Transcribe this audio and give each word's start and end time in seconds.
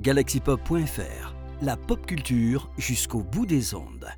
galaxypop.fr, 0.00 1.34
la 1.62 1.76
pop 1.76 2.04
culture 2.06 2.70
jusqu'au 2.76 3.22
bout 3.22 3.46
des 3.46 3.74
ondes. 3.74 4.08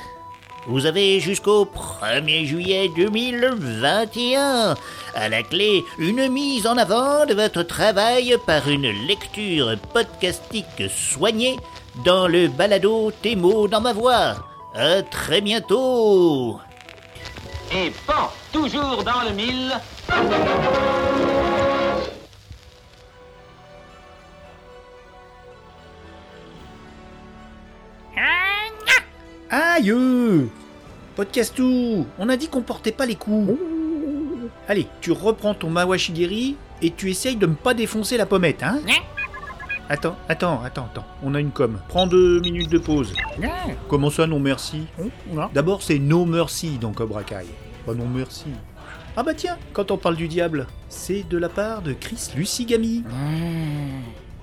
Vous 0.67 0.86
avez 0.86 1.22
jusqu'au 1.22 1.66
1er 1.66 2.45
juillet 2.45 2.91
2021. 2.95 4.76
À 5.16 5.30
la 5.30 5.44
clé, 5.44 5.86
une 5.98 6.28
mise 6.28 6.67
en 6.67 6.78
avant 6.78 7.25
de 7.25 7.34
votre 7.34 7.64
travail 7.64 8.36
par 8.45 8.67
une 8.67 8.91
lecture 9.08 9.78
podcastique 9.94 10.89
soignée 10.89 11.58
dans 12.03 12.28
le 12.28 12.50
balado 12.50 13.14
Tes 13.22 13.36
dans 13.36 13.81
ma 13.81 13.94
voix. 13.94 14.36
À 14.75 15.02
très 15.03 15.39
bientôt. 15.39 16.59
Et 17.73 17.91
pan, 18.05 18.30
toujours 18.52 19.03
dans 19.03 19.22
le 19.28 19.34
mille. 19.34 19.72
Aïe 29.53 29.92
euh 29.92 30.45
Podcast 31.16 31.53
tout 31.56 32.06
On 32.18 32.30
a 32.30 32.38
dit 32.38 32.48
qu'on 32.48 32.62
portait 32.62 32.92
pas 32.92 33.06
les 33.06 33.16
coups. 33.16 33.58
Allez, 34.68 34.88
tu 35.02 35.12
reprends 35.12 35.53
ton 35.53 35.70
Mawashigiri 35.70 36.56
et 36.81 36.92
tu 36.92 37.09
essayes 37.09 37.36
de 37.36 37.48
me 37.48 37.56
pas 37.56 37.73
défoncer 37.73 38.16
la 38.16 38.25
pommette, 38.25 38.64
hein? 38.64 38.80
Attends, 39.90 40.16
attends, 40.30 40.62
attends, 40.64 40.88
attends. 40.92 41.06
On 41.22 41.36
a 41.36 41.40
une 41.42 41.52
com. 41.52 41.80
Prends 41.90 42.08
deux 42.08 42.40
minutes 42.40 42.70
de 42.70 42.78
pause. 42.78 43.14
Comment 43.90 44.09
ça, 44.09 44.25
non 44.25 44.40
merci? 44.40 44.86
D'abord, 45.53 45.81
c'est 45.81 46.00
no 46.00 46.25
mercy 46.25 46.78
dans 46.78 46.94
Cobra 46.94 47.23
Kai. 47.23 47.46
Pas 47.86 47.94
non 47.94 48.08
merci. 48.08 48.46
Ah 49.17 49.23
bah 49.23 49.34
tiens, 49.34 49.58
quand 49.73 49.92
on 49.92 49.98
parle 49.98 50.16
du 50.16 50.30
diable, 50.30 50.67
c'est 50.88 51.23
de 51.28 51.38
la 51.38 51.50
part 51.50 51.81
de 51.81 51.92
Chris 51.92 52.30
Lucigami. 52.36 53.04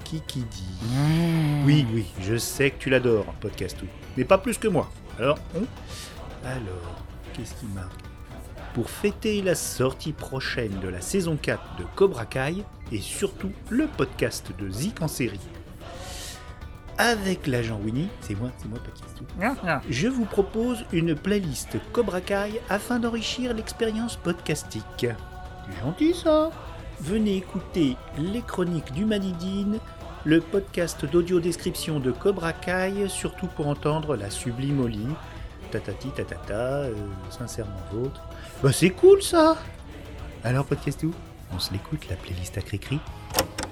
Qui 0.05 0.21
qui 0.27 0.41
dit 0.41 0.77
Oui, 1.65 1.87
oui, 1.95 2.07
je 2.21 2.37
sais 2.37 2.71
que 2.71 2.79
tu 2.79 2.91
l'adores, 2.91 3.33
podcast 3.41 3.79
tout. 3.79 3.87
Mais 4.17 4.25
pas 4.25 4.37
plus 4.37 4.59
que 4.59 4.69
moi. 4.69 4.91
Alors, 5.19 5.39
on 5.55 5.65
Alors, 6.47 7.03
qu'est-ce 7.33 7.55
qui 7.55 7.67
marque 7.75 8.01
Pour 8.75 8.91
fêter 8.91 9.41
la 9.41 9.55
sortie 9.55 10.13
prochaine 10.13 10.79
de 10.81 10.89
la 10.89 11.01
saison 11.01 11.39
4 11.41 11.79
de 11.79 11.85
Cobra 11.97 12.27
Kai 12.27 12.63
et 12.93 13.01
surtout 13.01 13.53
le 13.71 13.87
podcast 13.87 14.53
de 14.59 14.69
Zik 14.69 15.01
en 15.01 15.09
série. 15.09 15.41
Avec 17.01 17.47
l'agent 17.47 17.79
Winnie, 17.85 18.09
c'est 18.21 18.35
moi, 18.35 18.51
c'est 18.59 18.69
moi 18.69 18.81
tout. 19.17 19.25
Je 19.89 20.09
vous 20.09 20.25
propose 20.25 20.85
une 20.93 21.15
playlist 21.15 21.77
Cobra 21.93 22.21
Kai 22.21 22.61
afin 22.69 22.99
d'enrichir 22.99 23.55
l'expérience 23.55 24.17
podcastique. 24.17 24.83
C'est 25.07 25.81
gentil 25.81 26.13
ça 26.13 26.51
Venez 27.01 27.37
écouter 27.37 27.97
les 28.19 28.43
chroniques 28.43 28.93
du 28.93 29.05
Manidine, 29.05 29.79
le 30.25 30.41
podcast 30.41 31.07
d'audio 31.07 31.39
description 31.39 32.01
de 32.01 32.11
Cobra 32.11 32.53
Kai, 32.53 33.09
surtout 33.09 33.47
pour 33.47 33.69
entendre 33.69 34.17
la 34.17 34.29
sublime 34.29 34.81
Oli, 34.81 35.07
tatati 35.71 36.09
tatata, 36.09 36.81
euh, 36.81 36.95
sincèrement 37.31 37.79
vôtre. 37.93 38.21
Bah 38.61 38.73
c'est 38.73 38.91
cool 38.91 39.23
ça 39.23 39.57
Alors 40.43 40.65
podcast 40.65 40.99
tout 41.01 41.15
On 41.55 41.61
se 41.61 41.73
l'écoute 41.73 42.09
la 42.11 42.17
playlist 42.17 42.59
à 42.59 42.61
cri-cri 42.61 42.99
Now 43.37 43.68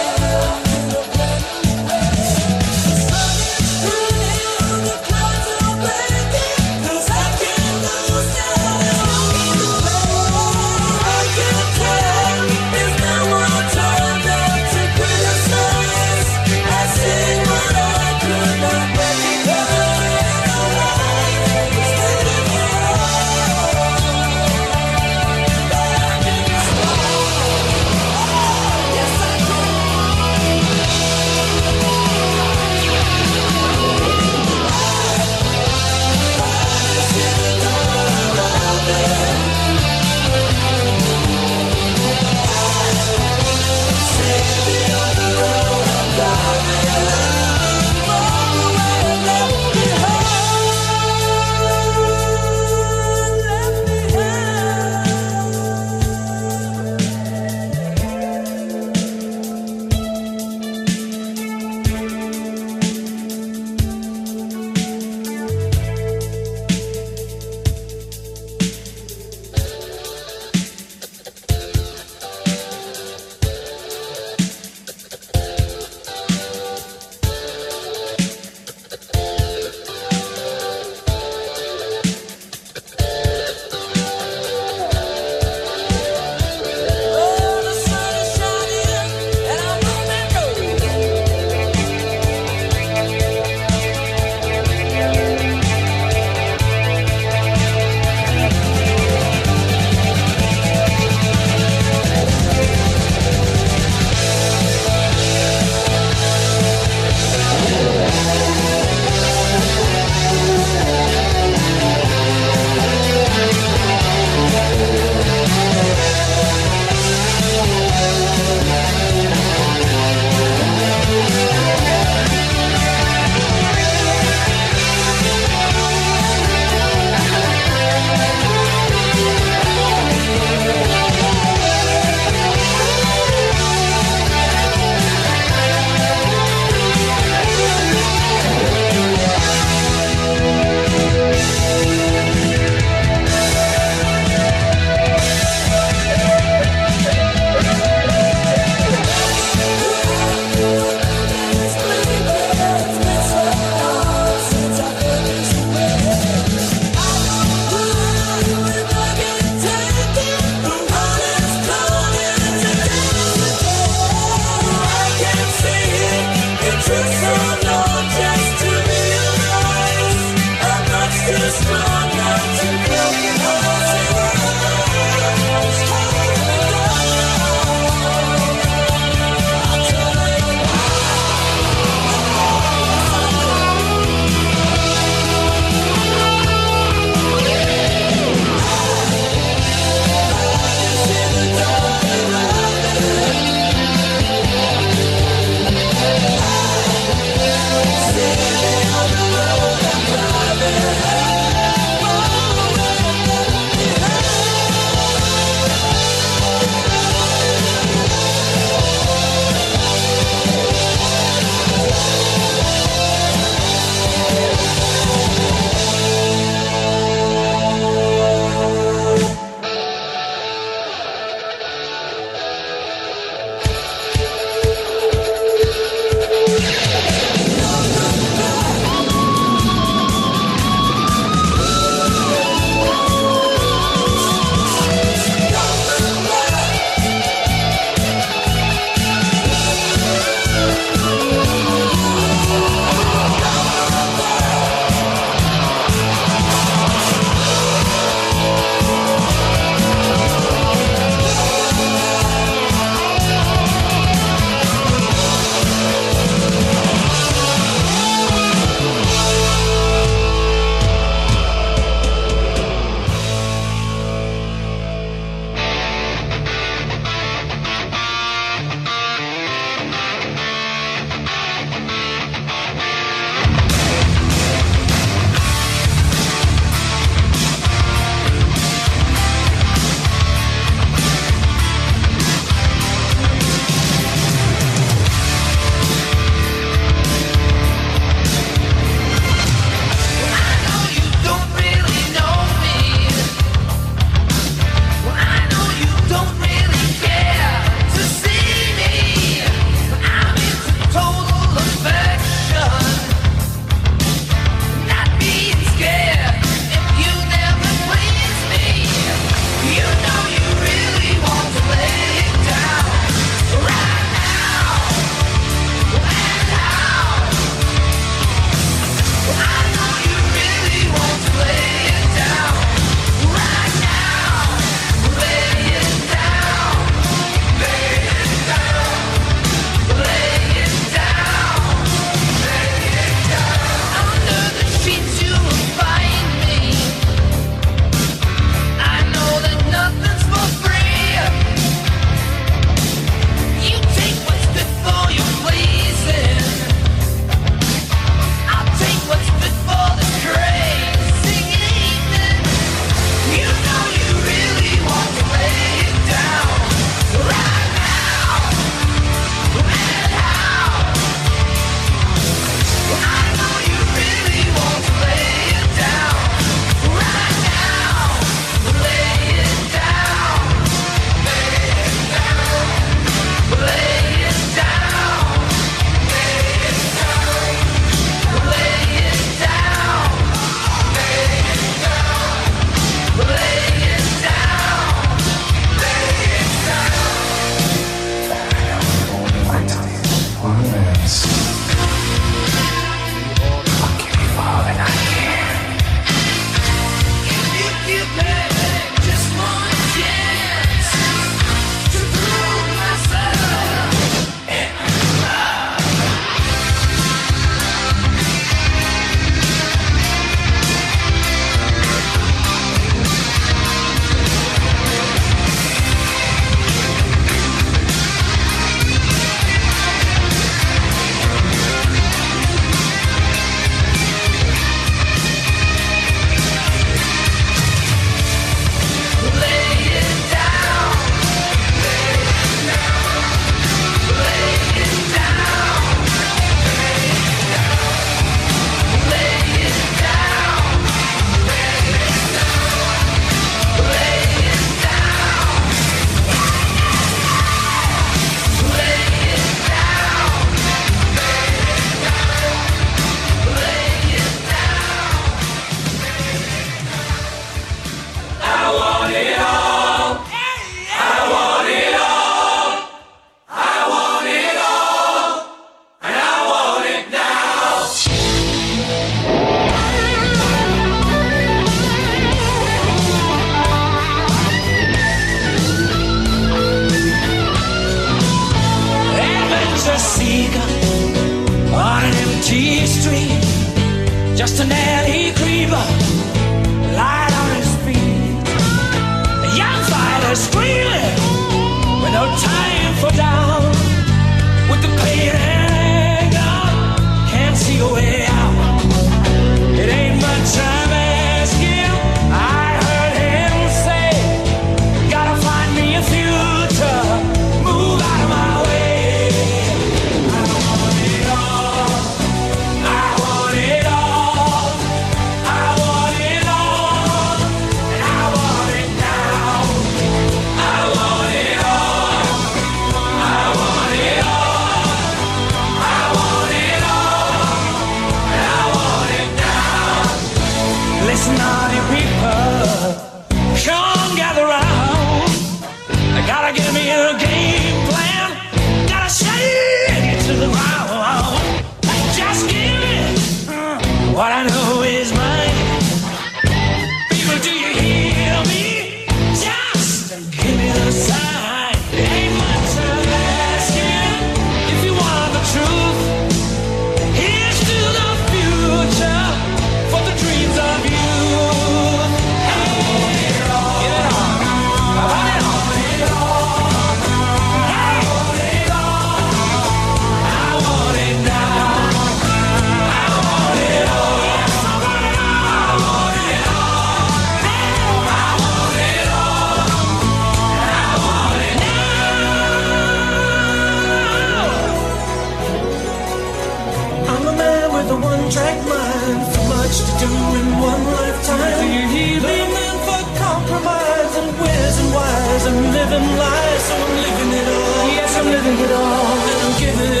the 587.91 587.97
one 587.99 588.23
track 588.31 588.57
mind. 588.71 589.19
Too 589.33 589.45
much 589.51 589.75
to 589.87 589.91
do 589.99 590.11
in 590.39 590.47
one 590.69 590.83
lifetime. 590.95 591.59
Do 591.59 591.67
you 591.75 591.85
hear 591.95 592.17
me? 592.23 592.27
Leaning 592.27 592.77
for 592.87 593.03
compromise 593.19 594.13
and 594.19 594.31
where's 594.39 594.77
and 594.81 594.91
why's. 594.95 595.43
I'm 595.49 595.59
living 595.77 596.07
lies, 596.21 596.63
so 596.67 596.73
I'm 596.83 596.93
living 597.05 597.31
it 597.39 597.47
all. 597.57 597.87
Yes, 597.97 598.11
I'm 598.19 598.27
living 598.35 598.59
it 598.65 598.71
all. 598.79 599.15
And 599.31 599.39
I'm 599.45 599.53
giving 599.63 599.91
it 599.99 600.00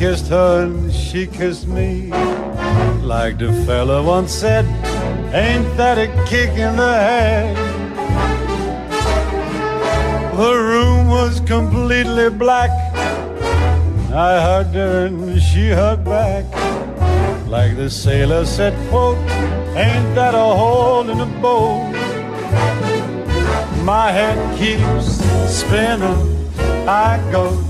kissed 0.00 0.28
her 0.28 0.62
and 0.62 0.90
she 0.90 1.26
kissed 1.26 1.66
me. 1.66 2.08
Like 3.02 3.36
the 3.36 3.52
fella 3.66 4.02
once 4.02 4.32
said, 4.32 4.64
ain't 5.34 5.76
that 5.76 5.98
a 5.98 6.06
kick 6.26 6.48
in 6.56 6.74
the 6.76 6.94
head? 7.06 7.54
The 10.38 10.54
room 10.54 11.08
was 11.08 11.40
completely 11.40 12.30
black. 12.30 12.70
I 14.10 14.40
hugged 14.40 14.74
her 14.74 15.04
and 15.04 15.38
she 15.38 15.68
hugged 15.68 16.06
back. 16.06 16.46
Like 17.46 17.76
the 17.76 17.90
sailor 17.90 18.46
said, 18.46 18.72
quote, 18.88 19.18
ain't 19.76 20.14
that 20.14 20.34
a 20.34 20.48
hole 20.60 21.10
in 21.10 21.18
the 21.18 21.32
boat? 21.42 21.92
My 23.84 24.10
head 24.10 24.38
keeps 24.58 25.20
spinning. 25.54 26.48
I 26.88 27.20
go 27.30 27.69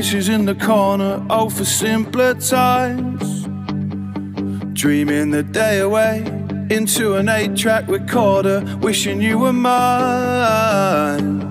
kisses 0.00 0.30
in 0.30 0.46
the 0.46 0.54
corner, 0.54 1.22
oh 1.28 1.50
for 1.50 1.66
simpler 1.66 2.32
times. 2.32 3.44
Dreaming 4.72 5.30
the 5.30 5.42
day 5.42 5.80
away 5.80 6.24
into 6.70 7.16
an 7.16 7.28
eight 7.28 7.54
track 7.54 7.86
recorder, 7.86 8.64
wishing 8.80 9.20
you 9.20 9.38
were 9.38 9.52
mine. 9.52 11.42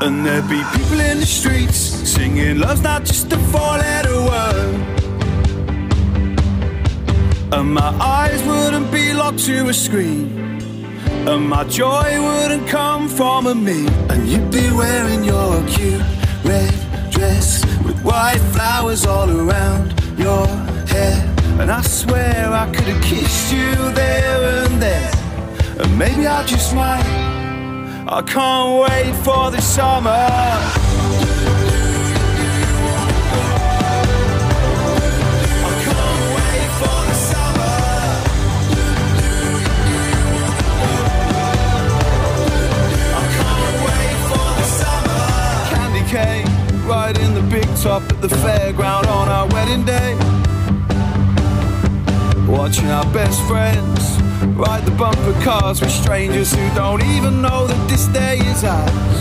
And 0.00 0.26
there'd 0.26 0.48
be 0.48 0.60
people 0.74 0.98
in 0.98 1.20
the 1.20 1.26
streets 1.26 1.76
singing 1.76 2.58
love's 2.58 2.82
not 2.82 3.04
just 3.04 3.32
a 3.32 3.38
four 3.52 3.76
letter 3.86 4.20
word. 4.30 4.74
And 7.52 7.72
my 7.72 7.90
eyes 8.00 8.42
wouldn't 8.42 8.90
be 8.90 9.12
locked 9.12 9.44
to 9.46 9.68
a 9.68 9.72
screen. 9.72 10.26
And 11.28 11.48
my 11.48 11.62
joy 11.68 12.20
wouldn't 12.20 12.66
come 12.66 13.08
from 13.08 13.46
a 13.46 13.54
me. 13.54 13.86
And 14.08 14.26
you'd 14.28 14.50
be 14.50 14.72
wearing 14.72 15.22
your 15.22 15.64
cute 15.68 16.02
red 16.44 16.89
dress 17.20 17.62
with 17.84 18.00
white 18.02 18.42
flowers 18.54 19.04
all 19.04 19.30
around 19.30 19.88
your 20.18 20.46
hair. 20.94 21.18
And 21.60 21.70
I 21.70 21.82
swear 21.82 22.50
I 22.50 22.66
could 22.74 22.88
have 22.92 23.02
kissed 23.02 23.52
you 23.52 23.74
there 23.92 24.64
and 24.64 24.80
there. 24.80 25.12
And 25.80 25.98
maybe 25.98 26.26
I 26.26 26.42
just 26.46 26.74
might. 26.74 27.04
I 28.08 28.22
can't 28.22 28.70
wait 28.84 29.14
for 29.22 29.50
the 29.50 29.60
summer. 29.60 30.79
Riding 46.90 47.34
the 47.34 47.42
big 47.42 47.68
top 47.76 48.02
at 48.02 48.20
the 48.20 48.26
fairground 48.42 49.06
on 49.06 49.28
our 49.28 49.46
wedding 49.54 49.84
day. 49.84 50.12
Watching 52.48 52.88
our 52.88 53.06
best 53.12 53.40
friends 53.46 54.00
ride 54.58 54.84
the 54.84 54.90
bumper 55.02 55.36
cars 55.44 55.80
with 55.80 55.92
strangers 55.92 56.52
who 56.52 56.68
don't 56.74 57.02
even 57.14 57.40
know 57.40 57.68
that 57.68 57.80
this 57.88 58.06
day 58.08 58.38
is 58.38 58.64
ours. 58.64 59.18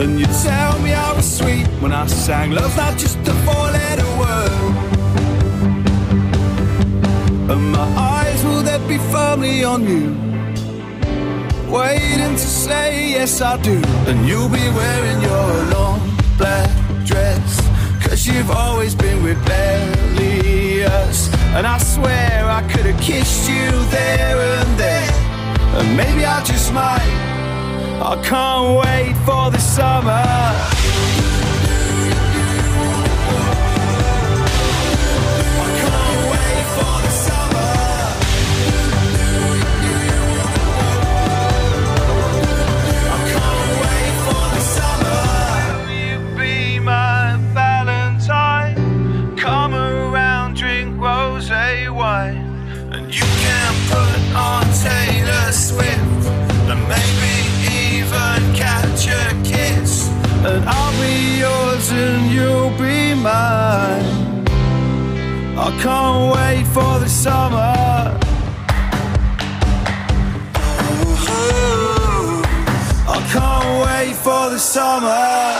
And 0.00 0.20
you 0.20 0.26
tell 0.46 0.78
me 0.78 0.94
I 0.94 1.12
was 1.12 1.26
sweet 1.38 1.66
when 1.82 1.92
I 1.92 2.06
sang 2.06 2.52
love's 2.52 2.76
not 2.76 2.96
just 2.96 3.18
a 3.26 3.34
four 3.44 3.66
letter 3.78 4.10
word. 4.22 4.74
And 7.50 7.72
my 7.72 7.88
eyes 8.14 8.44
will 8.44 8.62
then 8.62 8.86
be 8.86 8.98
firmly 9.10 9.64
on 9.64 9.82
you. 9.92 10.04
Waiting 11.68 12.34
to 12.42 12.48
say 12.64 13.10
yes 13.10 13.40
I 13.40 13.60
do. 13.60 13.82
And 14.06 14.28
you'll 14.28 14.48
be 14.48 14.66
wearing 14.78 15.20
your 15.20 15.48
long 15.74 15.98
black 16.38 16.75
dress. 17.06 17.60
Cause 18.04 18.26
you've 18.26 18.50
always 18.50 18.94
been 18.94 19.22
rebellious. 19.22 20.78
And 21.54 21.66
I 21.66 21.78
swear 21.78 22.44
I 22.44 22.62
could 22.70 22.86
have 22.86 23.00
kissed 23.00 23.48
you 23.48 23.70
there 23.86 24.38
and 24.58 24.78
there. 24.78 25.10
And 25.78 25.96
maybe 25.96 26.24
I 26.24 26.42
just 26.44 26.72
might. 26.72 27.00
I 28.02 28.20
can't 28.22 28.78
wait 28.84 29.14
for 29.24 29.50
the 29.50 29.58
summer. 29.58 31.25
I 65.66 65.70
can't 65.82 66.32
wait 66.32 66.64
for 66.68 67.00
the 67.00 67.08
summer. 67.08 67.56
I 73.08 73.18
can't 73.32 73.70
wait 73.84 74.14
for 74.14 74.50
the 74.50 74.60
summer. 74.60 75.55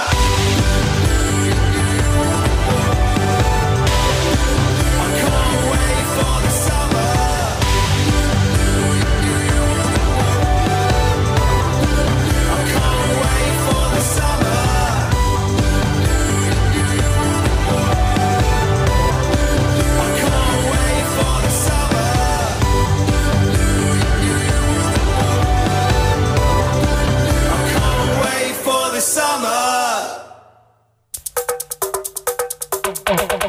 Oh, 33.04 33.16
oh, 33.18 33.38
oh. 33.42 33.45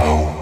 Oh. 0.00 0.37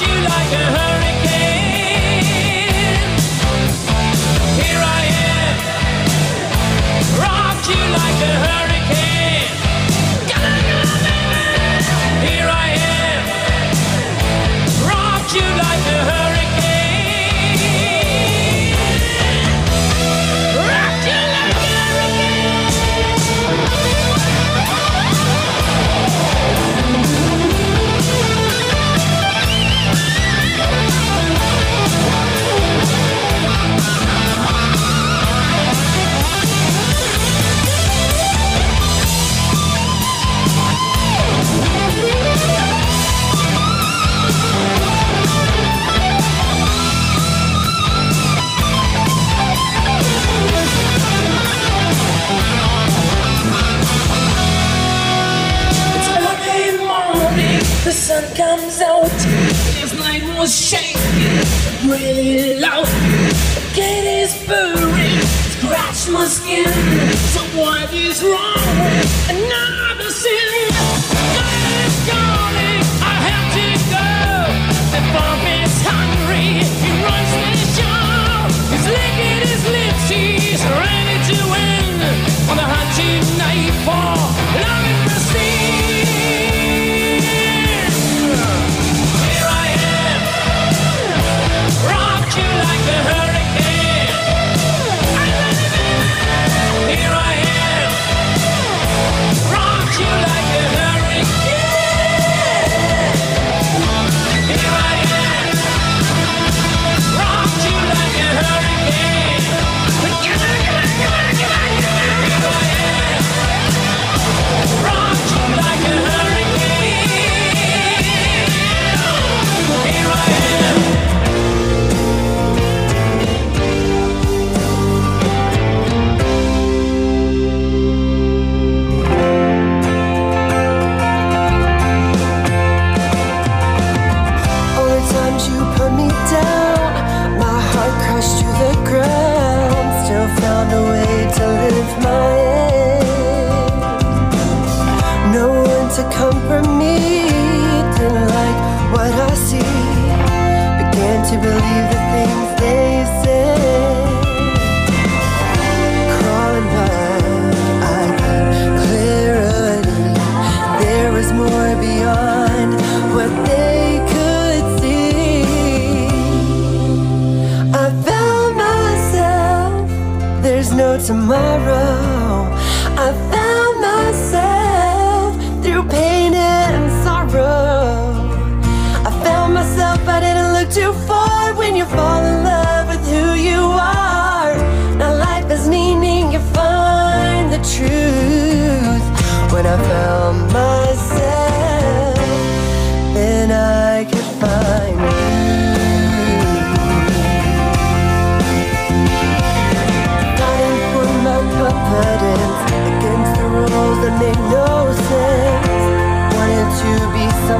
You 0.00 0.06
like 0.06 0.52
a 0.52 0.56
hurricane. 0.56 0.87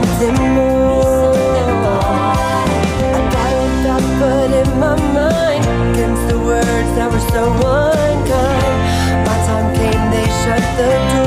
something 0.00 0.34
more. 0.54 1.34
I 3.14 3.20
gotta 3.34 3.66
stop 3.80 4.02
putting 4.20 4.72
my 4.78 4.96
mind 5.12 5.64
against 5.90 6.28
the 6.28 6.38
words 6.38 6.90
that 6.96 7.10
were 7.10 7.26
so 7.34 7.44
unkind. 7.52 8.78
My 9.26 9.36
time 9.46 9.68
came, 9.74 10.04
they 10.12 10.26
shut 10.42 10.62
the 10.76 10.88
door. 11.12 11.17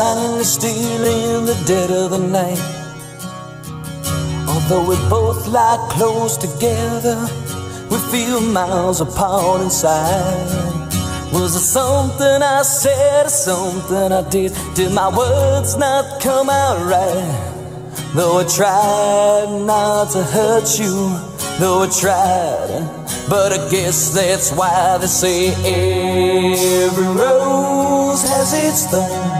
Silently 0.00 0.44
still 0.44 1.04
in 1.04 1.44
the 1.44 1.56
dead 1.66 1.90
of 1.90 2.10
the 2.12 2.22
night. 2.40 2.62
Although 4.48 4.84
we 4.88 4.96
both 5.10 5.46
lie 5.46 5.78
close 5.90 6.38
together, 6.38 7.18
we 7.90 7.98
feel 8.10 8.40
miles 8.40 9.02
apart 9.02 9.60
inside. 9.60 10.48
Was 11.34 11.54
it 11.54 11.66
something 11.78 12.38
I 12.58 12.62
said 12.62 13.26
or 13.26 13.28
something 13.28 14.10
I 14.20 14.22
did? 14.30 14.52
Did 14.74 14.92
my 14.94 15.14
words 15.14 15.76
not 15.76 16.22
come 16.22 16.48
out 16.48 16.78
right? 16.94 17.36
Though 18.14 18.38
I 18.38 18.44
tried 18.58 19.50
not 19.66 20.12
to 20.12 20.22
hurt 20.34 20.78
you, 20.80 20.94
though 21.60 21.82
I 21.86 21.88
tried, 22.02 22.80
but 23.28 23.52
I 23.52 23.60
guess 23.70 24.14
that's 24.14 24.50
why 24.50 24.96
they 24.98 25.12
say 25.22 25.48
every 26.86 27.10
rose 27.22 28.22
has 28.22 28.54
its 28.54 28.86
thorn. 28.90 29.39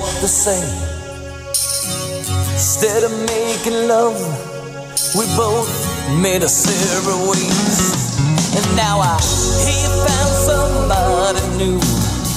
What 0.00 0.16
to 0.20 0.28
say. 0.28 0.64
Instead 2.56 3.04
of 3.04 3.12
making 3.28 3.86
love, 3.86 4.16
we 5.12 5.24
both 5.36 5.68
made 6.20 6.42
us 6.42 6.64
separate 6.64 7.20
ways. 7.28 8.16
And 8.56 8.64
now 8.76 9.00
I 9.04 9.20
hear 9.60 9.76
you 9.76 9.92
found 10.08 10.32
somebody 10.48 11.44
new, 11.60 11.76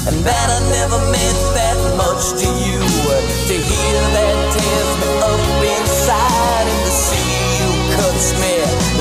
and 0.07 0.17
that 0.27 0.47
I 0.51 0.59
never 0.75 0.99
meant 1.07 1.41
that 1.55 1.79
much 1.95 2.35
to 2.43 2.47
you. 2.67 2.83
To 3.47 3.55
hear 3.55 3.99
that 4.15 4.35
tears 4.51 4.91
me 4.99 5.09
up 5.23 5.43
inside, 5.63 6.67
and 6.67 6.81
to 6.83 6.91
see 6.91 7.27
you 7.59 7.69
cuts 7.95 8.35
me 8.43 8.55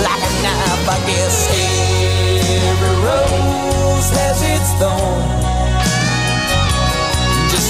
like 0.06 0.22
a 0.22 0.32
knife. 0.42 0.86
I 0.86 0.98
guess 1.10 1.50
every 2.70 2.94
rose 3.02 4.08
has 4.14 4.38
its 4.42 4.70
thorn, 4.78 5.41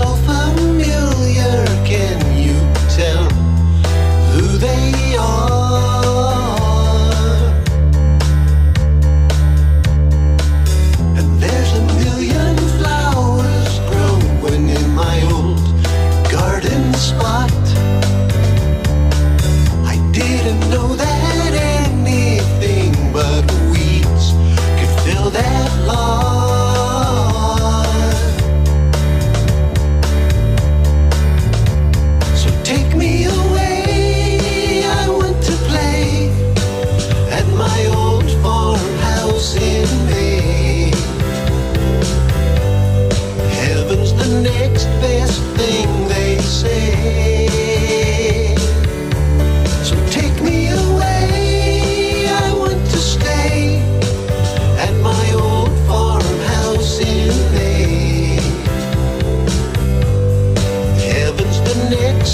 Looking 0.00 0.16
so 0.26 0.49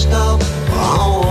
stop 0.09 1.26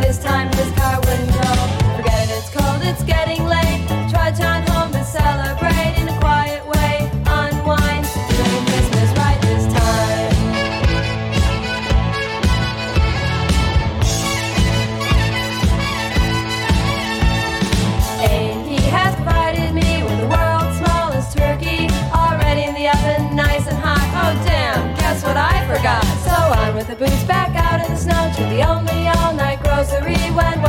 This 0.00 0.18
time 0.18 0.50
this 0.52 0.70
car 0.76 1.00
wouldn't 1.00 1.32
go. 1.32 1.87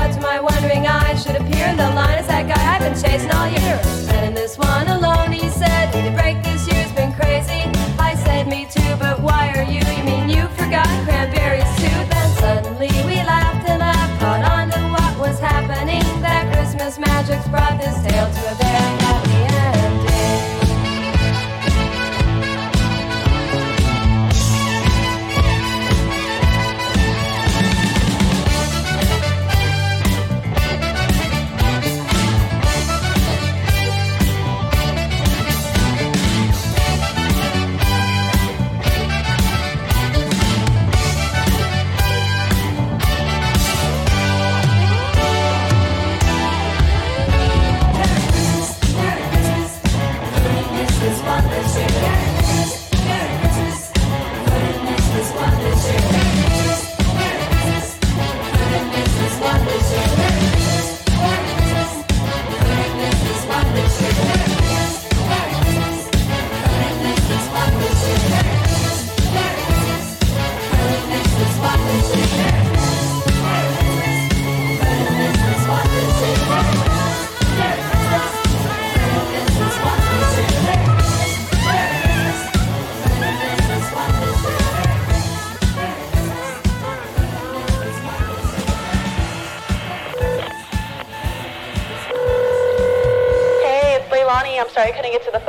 To 0.09 0.21
my 0.21 0.39
wondering 0.39 0.87
eyes 0.87 1.23
should 1.23 1.35
appear 1.35 1.67
in 1.67 1.77
the 1.77 1.89
line 1.91 2.17
is 2.17 2.27
that 2.27 2.47
guy 2.47 2.61
I've 2.73 2.81
been 2.81 2.97
chasing 2.99 3.31
all 3.31 3.47
year. 3.47 3.79
And 4.09 4.25
in 4.25 4.33
this 4.33 4.57
one 4.57 4.87
alone, 4.87 5.31
he 5.31 5.49
said, 5.49 5.93
"Need 5.93 6.09
to 6.09 6.15
break 6.19 6.41
this 6.43 6.67
year's 6.67 6.91
been 6.93 7.13
crazy." 7.13 7.69
I 7.99 8.15
said, 8.15 8.47
"Me 8.47 8.65
too, 8.65 8.95
but 8.97 9.21
why 9.21 9.53
are 9.55 9.63
you? 9.63 9.81
You 9.97 10.03
mean 10.03 10.29
you 10.29 10.47
forgot 10.57 10.87
cranberries 11.05 11.71
too?" 11.77 11.99
Then 12.09 12.29
suddenly 12.41 12.89
we 13.05 13.17
laughed 13.21 13.69
and 13.69 13.79
laughed, 13.79 14.19
caught 14.19 14.43
on 14.51 14.71
to 14.71 14.79
what 14.95 15.13
was 15.19 15.39
happening. 15.39 16.03
That 16.21 16.51
Christmas 16.53 16.97
magic's 16.97 17.47
brought 17.47 17.77
this 17.79 17.95
tale 18.01 18.29
to 18.33 18.41
a 18.51 18.68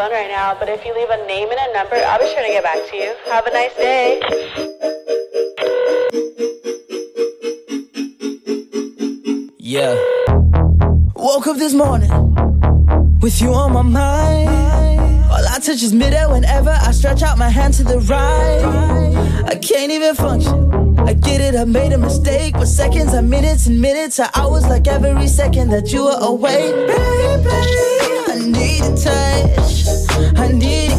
phone 0.01 0.12
right 0.12 0.31
now, 0.31 0.56
but 0.59 0.66
if 0.68 0.82
you 0.86 0.94
leave 0.94 1.10
a 1.10 1.27
name 1.27 1.48
and 1.51 1.60
a 1.60 1.72
number, 1.74 1.97
I'll 1.97 2.18
be 2.18 2.27
sure 2.32 2.43
to 2.43 2.48
get 2.48 2.64
back 2.64 2.78
to 2.90 2.97
you. 2.97 3.14
Have 3.28 3.47
a 3.47 3.52
nice 3.52 3.74
day. 3.77 4.20
Yeah. 9.59 9.94
Woke 11.16 11.48
up 11.48 11.59
this 11.59 11.74
morning 11.74 12.10
with 13.20 13.43
you 13.43 13.52
on 13.52 13.74
my 13.74 13.82
mind. 13.82 14.48
All 15.31 15.47
I 15.55 15.59
touch 15.59 15.82
is 15.82 15.93
midair 15.93 16.31
whenever 16.31 16.70
I 16.70 16.93
stretch 16.93 17.22
out 17.22 17.36
my 17.36 17.51
hand 17.51 17.74
to 17.74 17.85
the 17.85 17.98
right. 17.98 19.44
I 19.44 19.55
can't 19.56 19.93
even 19.93 20.14
function. 20.14 20.98
I 21.01 21.12
get 21.12 21.43
it, 21.43 21.55
I 21.55 21.64
made 21.64 21.93
a 21.93 21.98
mistake. 21.98 22.55
But 22.55 22.68
seconds 22.68 23.12
are 23.12 23.20
minutes 23.20 23.66
and 23.66 23.78
minutes 23.78 24.18
are 24.18 24.31
hours, 24.35 24.66
like 24.66 24.89
every 24.89 25.28
second 25.28 25.68
that 25.70 25.93
you 25.93 26.05
are 26.05 26.22
away. 26.22 26.72
Baby, 26.86 27.89
need 28.61 28.82
a 28.85 28.95
touch. 28.95 29.87
I 30.37 30.53
need 30.53 30.89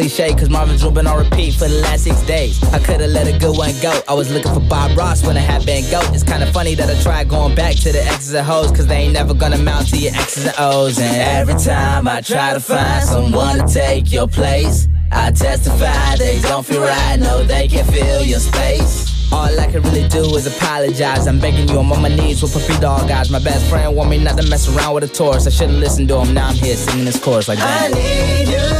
cliche, 0.00 0.32
cause 0.34 0.48
Marvin 0.48 0.78
Drew 0.78 0.90
been 0.90 1.06
on 1.06 1.18
repeat 1.18 1.54
for 1.54 1.68
the 1.68 1.80
last 1.80 2.04
six 2.04 2.22
days. 2.22 2.62
I 2.72 2.78
could've 2.78 3.10
let 3.10 3.26
a 3.28 3.38
good 3.38 3.56
one 3.56 3.72
go. 3.82 4.00
I 4.08 4.14
was 4.14 4.32
looking 4.32 4.52
for 4.54 4.60
Bob 4.60 4.96
Ross 4.96 5.26
when 5.26 5.36
I 5.36 5.40
had 5.40 5.62
Van 5.64 5.82
Gogh. 5.90 6.14
It's 6.14 6.22
kinda 6.22 6.50
funny 6.52 6.74
that 6.74 6.88
I 6.88 7.02
tried 7.02 7.28
going 7.28 7.54
back 7.54 7.74
to 7.76 7.92
the 7.92 8.02
X's 8.02 8.32
and 8.32 8.48
O's, 8.48 8.70
cause 8.70 8.86
they 8.86 8.96
ain't 9.04 9.12
never 9.12 9.34
gonna 9.34 9.58
mount 9.58 9.88
to 9.88 9.98
your 9.98 10.14
X's 10.14 10.46
and 10.46 10.54
O's. 10.58 10.98
And 10.98 11.14
every 11.16 11.54
time 11.54 12.08
I 12.08 12.22
try 12.22 12.54
to 12.54 12.60
find 12.60 13.04
someone 13.04 13.58
to 13.58 13.66
take 13.66 14.10
your 14.10 14.26
place, 14.26 14.88
I 15.12 15.32
testify 15.32 16.16
they 16.16 16.40
don't 16.40 16.64
feel 16.64 16.80
right, 16.80 17.18
no, 17.18 17.42
they 17.44 17.68
can 17.68 17.84
feel 17.84 18.22
your 18.22 18.40
space. 18.40 19.30
All 19.32 19.60
I 19.60 19.66
can 19.70 19.82
really 19.82 20.08
do 20.08 20.24
is 20.34 20.46
apologize. 20.46 21.26
I'm 21.26 21.38
begging 21.38 21.68
you, 21.68 21.78
I'm 21.78 21.92
on 21.92 22.00
my 22.00 22.08
knees 22.08 22.42
with 22.42 22.54
puppy 22.54 22.80
dog 22.80 23.10
eyes. 23.10 23.30
My 23.30 23.38
best 23.38 23.68
friend 23.68 23.94
want 23.94 24.08
me 24.08 24.18
not 24.18 24.38
to 24.38 24.48
mess 24.48 24.66
around 24.74 24.94
with 24.94 25.04
a 25.04 25.08
tourist. 25.08 25.46
I 25.46 25.50
should've 25.50 25.76
listened 25.76 26.08
to 26.08 26.20
him. 26.20 26.32
Now 26.32 26.48
I'm 26.48 26.54
here 26.54 26.74
singing 26.74 27.04
this 27.04 27.22
chorus 27.22 27.48
like 27.48 27.58
that. 27.58 27.92
I 27.92 27.94
need 27.94 28.48
you. 28.48 28.79